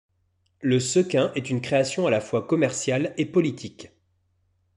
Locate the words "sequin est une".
0.79-1.61